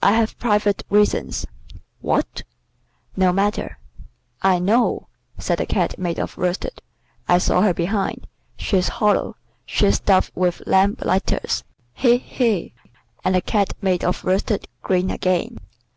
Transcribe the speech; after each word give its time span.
"I 0.00 0.12
have 0.12 0.38
private 0.38 0.84
reasons." 0.90 1.44
"What?" 2.00 2.44
"No 3.16 3.32
matter." 3.32 3.78
"I 4.40 4.60
know," 4.60 5.08
said 5.38 5.58
the 5.58 5.66
Cat 5.66 5.98
made 5.98 6.20
of 6.20 6.36
worsted. 6.36 6.80
"I 7.26 7.38
saw 7.38 7.62
her 7.62 7.74
behind. 7.74 8.28
She's 8.56 8.86
hollow. 9.02 9.34
She's 9.64 9.96
stuffed 9.96 10.36
with 10.36 10.62
lamp 10.68 11.04
lighters. 11.04 11.64
He! 11.94 12.18
he!" 12.18 12.74
and 13.24 13.34
the 13.34 13.40
Cat 13.40 13.74
made 13.82 14.04
of 14.04 14.22
worsted 14.22 14.68
grinned 14.82 15.10
again. 15.10 15.58